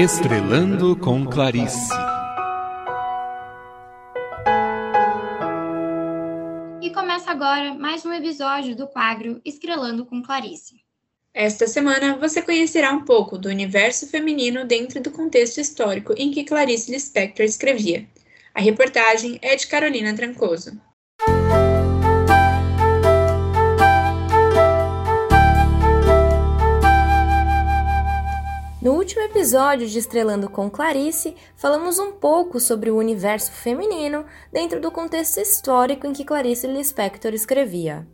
Estrelando 0.00 0.94
com 0.94 1.26
Clarice. 1.26 1.90
E 6.80 6.88
começa 6.90 7.32
agora 7.32 7.74
mais 7.74 8.06
um 8.06 8.12
episódio 8.12 8.76
do 8.76 8.86
quadro 8.86 9.40
Estrelando 9.44 10.06
com 10.06 10.22
Clarice. 10.22 10.76
Esta 11.34 11.66
semana 11.66 12.16
você 12.16 12.40
conhecerá 12.40 12.92
um 12.92 13.04
pouco 13.04 13.36
do 13.36 13.48
universo 13.48 14.06
feminino 14.06 14.64
dentro 14.64 15.02
do 15.02 15.10
contexto 15.10 15.60
histórico 15.60 16.14
em 16.16 16.30
que 16.30 16.44
Clarice 16.44 16.92
Lispector 16.92 17.44
escrevia. 17.44 18.06
A 18.54 18.60
reportagem 18.60 19.40
é 19.42 19.56
de 19.56 19.66
Carolina 19.66 20.14
Trancoso. 20.14 20.80
Episódio 29.38 29.86
de 29.86 29.96
Estrelando 29.96 30.50
com 30.50 30.68
Clarice, 30.68 31.36
falamos 31.54 32.00
um 32.00 32.10
pouco 32.10 32.58
sobre 32.58 32.90
o 32.90 32.96
universo 32.96 33.52
feminino 33.52 34.24
dentro 34.52 34.80
do 34.80 34.90
contexto 34.90 35.38
histórico 35.38 36.08
em 36.08 36.12
que 36.12 36.24
Clarice 36.24 36.66
Lispector 36.66 37.32
escrevia. 37.32 38.04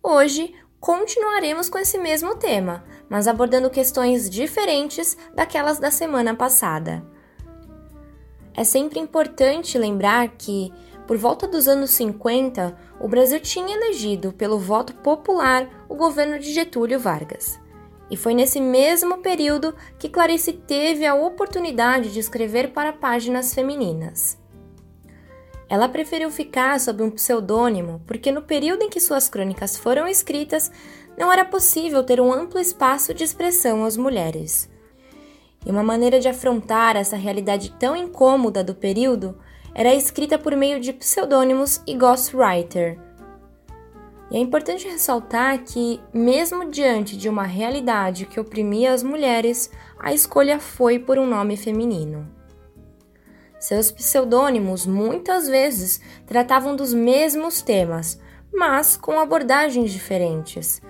Hoje, 0.00 0.54
continuaremos 0.78 1.68
com 1.68 1.78
esse 1.78 1.98
mesmo 1.98 2.36
tema, 2.36 2.84
mas 3.08 3.26
abordando 3.26 3.68
questões 3.70 4.30
diferentes 4.30 5.18
daquelas 5.34 5.80
da 5.80 5.90
semana 5.90 6.32
passada. 6.32 7.04
É 8.54 8.62
sempre 8.62 9.00
importante 9.00 9.76
lembrar 9.76 10.28
que, 10.38 10.72
por 11.08 11.16
volta 11.16 11.48
dos 11.48 11.66
anos 11.66 11.90
50, 11.90 12.78
o 13.00 13.08
Brasil 13.08 13.40
tinha 13.40 13.74
elegido 13.76 14.32
pelo 14.32 14.60
voto 14.60 14.94
popular 14.94 15.68
o 15.88 15.96
governo 15.96 16.38
de 16.38 16.52
Getúlio 16.52 17.00
Vargas. 17.00 17.58
E 18.10 18.16
foi 18.16 18.34
nesse 18.34 18.60
mesmo 18.60 19.18
período 19.18 19.74
que 19.98 20.08
Clarice 20.08 20.52
teve 20.52 21.06
a 21.06 21.14
oportunidade 21.14 22.12
de 22.12 22.18
escrever 22.18 22.72
para 22.72 22.92
páginas 22.92 23.54
femininas. 23.54 24.36
Ela 25.68 25.88
preferiu 25.88 26.30
ficar 26.30 26.80
sob 26.80 27.02
um 27.04 27.10
pseudônimo 27.10 28.02
porque, 28.04 28.32
no 28.32 28.42
período 28.42 28.82
em 28.82 28.90
que 28.90 28.98
suas 28.98 29.28
crônicas 29.28 29.76
foram 29.76 30.08
escritas, 30.08 30.72
não 31.16 31.32
era 31.32 31.44
possível 31.44 32.02
ter 32.02 32.20
um 32.20 32.32
amplo 32.32 32.58
espaço 32.58 33.14
de 33.14 33.22
expressão 33.22 33.84
às 33.84 33.96
mulheres. 33.96 34.68
E 35.64 35.70
uma 35.70 35.84
maneira 35.84 36.18
de 36.18 36.26
afrontar 36.26 36.96
essa 36.96 37.16
realidade 37.16 37.70
tão 37.78 37.94
incômoda 37.94 38.64
do 38.64 38.74
período 38.74 39.38
era 39.72 39.94
escrita 39.94 40.36
por 40.36 40.56
meio 40.56 40.80
de 40.80 40.92
pseudônimos 40.92 41.80
e 41.86 41.94
ghostwriter 41.94 43.09
e 44.30 44.36
é 44.36 44.38
importante 44.38 44.88
ressaltar 44.88 45.58
que, 45.64 46.00
mesmo 46.14 46.70
diante 46.70 47.16
de 47.16 47.28
uma 47.28 47.42
realidade 47.42 48.26
que 48.26 48.38
oprimia 48.38 48.92
as 48.92 49.02
mulheres, 49.02 49.70
a 49.98 50.12
escolha 50.14 50.60
foi 50.60 50.98
por 50.98 51.18
um 51.18 51.26
nome 51.26 51.56
feminino. 51.56 52.28
Seus 53.58 53.90
pseudônimos 53.90 54.86
muitas 54.86 55.48
vezes 55.48 56.00
tratavam 56.26 56.74
dos 56.74 56.94
mesmos 56.94 57.60
temas, 57.60 58.20
mas 58.52 58.96
com 58.96 59.20
abordagens 59.20 59.92
diferentes. 59.92 60.80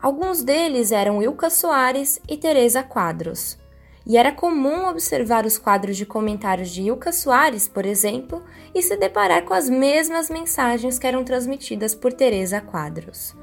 Alguns 0.00 0.42
deles 0.42 0.92
eram 0.92 1.22
Ilka 1.22 1.50
Soares 1.50 2.20
e 2.26 2.36
Teresa 2.36 2.82
Quadros 2.82 3.59
e 4.06 4.16
era 4.16 4.32
comum 4.32 4.88
observar 4.88 5.44
os 5.44 5.58
quadros 5.58 5.96
de 5.96 6.06
comentários 6.06 6.70
de 6.70 6.82
Ilka 6.82 7.12
Soares, 7.12 7.68
por 7.68 7.84
exemplo, 7.84 8.42
e 8.74 8.82
se 8.82 8.96
deparar 8.96 9.44
com 9.44 9.54
as 9.54 9.68
mesmas 9.68 10.30
mensagens 10.30 10.98
que 10.98 11.06
eram 11.06 11.22
transmitidas 11.22 11.94
por 11.94 12.12
Teresa 12.12 12.60
Quadros. 12.60 13.34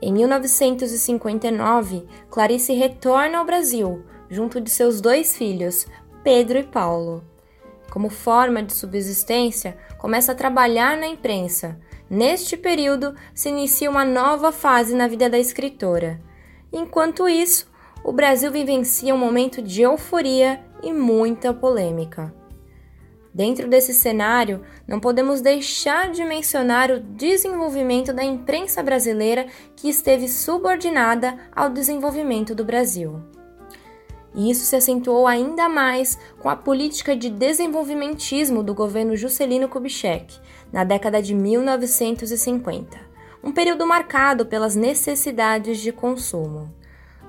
Em 0.00 0.12
1959, 0.12 2.06
Clarice 2.30 2.72
retorna 2.72 3.38
ao 3.38 3.44
Brasil, 3.44 4.04
junto 4.30 4.60
de 4.60 4.70
seus 4.70 5.00
dois 5.00 5.36
filhos, 5.36 5.86
Pedro 6.22 6.58
e 6.58 6.62
Paulo. 6.62 7.24
Como 7.90 8.10
forma 8.10 8.62
de 8.62 8.74
subsistência, 8.74 9.76
começa 9.96 10.32
a 10.32 10.34
trabalhar 10.34 10.96
na 10.96 11.08
imprensa. 11.08 11.80
Neste 12.08 12.56
período, 12.56 13.14
se 13.34 13.48
inicia 13.48 13.90
uma 13.90 14.04
nova 14.04 14.52
fase 14.52 14.94
na 14.94 15.08
vida 15.08 15.28
da 15.28 15.38
escritora. 15.38 16.20
Enquanto 16.72 17.28
isso, 17.28 17.68
o 18.08 18.12
Brasil 18.12 18.50
vivencia 18.50 19.14
um 19.14 19.18
momento 19.18 19.60
de 19.60 19.82
euforia 19.82 20.64
e 20.82 20.94
muita 20.94 21.52
polêmica. 21.52 22.34
Dentro 23.34 23.68
desse 23.68 23.92
cenário, 23.92 24.62
não 24.86 24.98
podemos 24.98 25.42
deixar 25.42 26.10
de 26.10 26.24
mencionar 26.24 26.90
o 26.90 27.00
desenvolvimento 27.00 28.10
da 28.10 28.24
imprensa 28.24 28.82
brasileira 28.82 29.46
que 29.76 29.90
esteve 29.90 30.26
subordinada 30.26 31.36
ao 31.54 31.68
desenvolvimento 31.68 32.54
do 32.54 32.64
Brasil. 32.64 33.20
E 34.34 34.50
isso 34.50 34.64
se 34.64 34.74
acentuou 34.74 35.26
ainda 35.26 35.68
mais 35.68 36.18
com 36.40 36.48
a 36.48 36.56
política 36.56 37.14
de 37.14 37.28
desenvolvimentismo 37.28 38.62
do 38.62 38.72
governo 38.72 39.16
Juscelino 39.16 39.68
Kubitschek, 39.68 40.34
na 40.72 40.82
década 40.82 41.20
de 41.20 41.34
1950, 41.34 42.98
um 43.44 43.52
período 43.52 43.86
marcado 43.86 44.46
pelas 44.46 44.74
necessidades 44.74 45.78
de 45.78 45.92
consumo. 45.92 46.78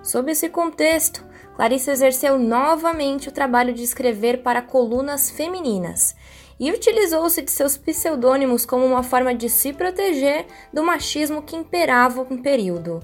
Sob 0.02 0.32
esse 0.32 0.50
contexto, 0.50 1.26
Clarice 1.56 1.92
exerceu 1.92 2.40
novamente 2.40 3.28
o 3.28 3.32
trabalho 3.32 3.74
de 3.74 3.84
escrever 3.84 4.42
para 4.42 4.62
colunas 4.62 5.30
femininas 5.30 6.16
e 6.60 6.72
utilizou-se 6.72 7.42
de 7.42 7.52
seus 7.52 7.78
pseudônimos 7.78 8.66
como 8.66 8.86
uma 8.86 9.04
forma 9.04 9.34
de 9.36 9.50
se 9.50 9.74
proteger 9.74 10.46
do 10.74 10.84
machismo 10.84 11.42
que 11.42 11.56
imperava 11.56 12.26
no 12.30 12.42
período. 12.42 13.02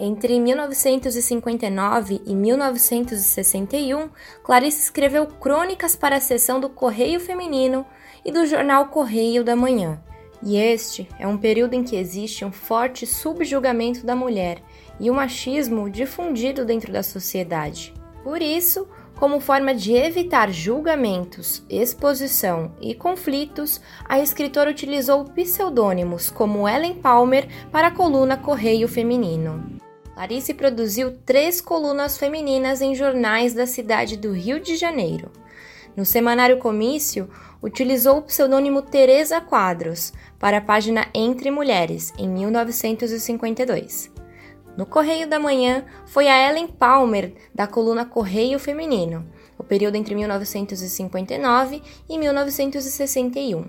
Entre 0.00 0.38
1959 0.38 2.22
e 2.24 2.32
1961, 2.32 4.08
Clarice 4.44 4.82
escreveu 4.82 5.26
crônicas 5.26 5.96
para 5.96 6.16
a 6.16 6.20
seção 6.20 6.60
do 6.60 6.68
Correio 6.68 7.18
Feminino 7.18 7.84
e 8.24 8.30
do 8.30 8.46
jornal 8.46 8.86
Correio 8.86 9.42
da 9.42 9.56
Manhã. 9.56 10.00
E 10.40 10.56
este 10.56 11.08
é 11.18 11.26
um 11.26 11.36
período 11.36 11.74
em 11.74 11.82
que 11.82 11.96
existe 11.96 12.44
um 12.44 12.52
forte 12.52 13.04
subjugamento 13.04 14.06
da 14.06 14.14
mulher 14.14 14.62
e 15.00 15.10
o 15.10 15.14
machismo 15.14 15.88
difundido 15.88 16.64
dentro 16.64 16.92
da 16.92 17.02
sociedade. 17.02 17.94
Por 18.22 18.42
isso, 18.42 18.86
como 19.18 19.40
forma 19.40 19.74
de 19.74 19.94
evitar 19.94 20.52
julgamentos, 20.52 21.64
exposição 21.68 22.72
e 22.80 22.94
conflitos, 22.94 23.80
a 24.04 24.20
escritora 24.20 24.70
utilizou 24.70 25.24
pseudônimos 25.24 26.30
como 26.30 26.68
Ellen 26.68 26.94
Palmer 26.94 27.48
para 27.72 27.88
a 27.88 27.90
coluna 27.90 28.36
Correio 28.36 28.86
Feminino. 28.86 29.78
Clarice 30.14 30.54
produziu 30.54 31.16
três 31.24 31.60
colunas 31.60 32.18
femininas 32.18 32.80
em 32.80 32.94
jornais 32.94 33.54
da 33.54 33.66
cidade 33.66 34.16
do 34.16 34.32
Rio 34.32 34.60
de 34.60 34.76
Janeiro. 34.76 35.30
No 35.96 36.04
semanário 36.04 36.58
Comício, 36.58 37.28
utilizou 37.62 38.18
o 38.18 38.22
pseudônimo 38.22 38.82
Teresa 38.82 39.40
Quadros 39.40 40.12
para 40.38 40.58
a 40.58 40.60
página 40.60 41.08
Entre 41.12 41.50
Mulheres, 41.50 42.12
em 42.16 42.28
1952. 42.28 44.17
No 44.78 44.86
Correio 44.86 45.26
da 45.26 45.40
Manhã, 45.40 45.84
foi 46.06 46.28
a 46.28 46.48
Ellen 46.48 46.68
Palmer, 46.68 47.34
da 47.52 47.66
coluna 47.66 48.04
Correio 48.04 48.60
Feminino, 48.60 49.26
o 49.58 49.64
período 49.64 49.96
entre 49.96 50.14
1959 50.14 51.82
e 52.08 52.16
1961. 52.16 53.64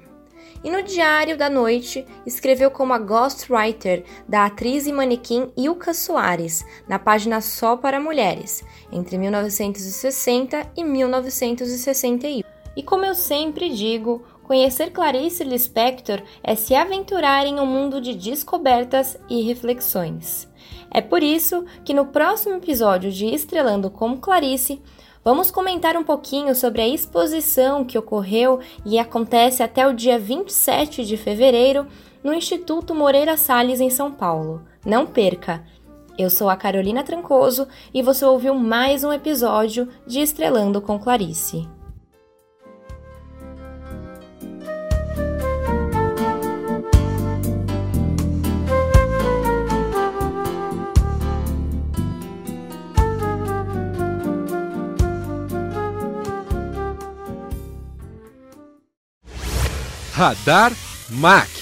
E 0.64 0.70
no 0.70 0.84
Diário 0.84 1.36
da 1.36 1.50
Noite, 1.50 2.06
escreveu 2.28 2.70
como 2.70 2.94
a 2.94 3.00
ghostwriter 3.00 4.04
da 4.28 4.46
atriz 4.46 4.86
e 4.86 4.94
manequim 4.94 5.52
Ilka 5.58 5.96
Soares, 5.96 6.64
na 6.88 7.00
página 7.00 7.42
Só 7.42 7.76
para 7.76 8.00
Mulheres, 8.00 8.64
entre 8.92 9.18
1960 9.18 10.74
e 10.78 10.84
1961. 10.84 12.44
E 12.76 12.84
como 12.84 13.04
eu 13.04 13.16
sempre 13.16 13.70
digo, 13.72 14.24
conhecer 14.50 14.90
Clarice 14.90 15.44
Lispector 15.44 16.24
é 16.42 16.56
se 16.56 16.74
aventurar 16.74 17.46
em 17.46 17.60
um 17.60 17.68
mundo 17.68 18.02
de 18.02 18.16
descobertas 18.16 19.16
e 19.30 19.44
reflexões. 19.44 20.50
É 20.90 21.02
por 21.02 21.22
isso 21.22 21.64
que 21.86 21.94
no 21.94 22.08
próximo 22.08 22.56
episódio 22.56 23.12
de 23.12 23.28
Estrelando 23.28 23.92
como 23.92 24.18
Clarice, 24.18 24.82
vamos 25.24 25.52
comentar 25.52 25.96
um 25.96 26.04
pouquinho 26.04 26.56
sobre 26.56 26.82
a 26.82 26.88
exposição 26.88 27.86
que 27.86 27.96
ocorreu 27.96 28.60
e 28.84 28.98
acontece 28.98 29.62
até 29.62 29.88
o 29.88 29.94
dia 29.94 30.18
27 30.18 31.06
de 31.06 31.16
fevereiro 31.16 31.86
no 32.24 32.34
Instituto 32.34 32.96
Moreira 32.96 33.38
Salles, 33.38 33.80
em 33.80 33.92
São 33.92 34.12
Paulo. 34.12 34.64
Não 34.84 35.06
perca! 35.06 35.64
Eu 36.18 36.32
sou 36.32 36.50
a 36.50 36.56
Carolina 36.56 37.04
Trancoso 37.04 37.68
e 37.94 38.02
você 38.02 38.26
ouviu 38.26 38.56
mais 38.56 39.04
um 39.04 39.14
episódio 39.14 39.88
de 40.08 40.22
Estrelando 40.22 40.82
com 40.82 40.98
Clarice. 40.98 41.70
Radar 60.20 60.74
MAC. 61.12 61.59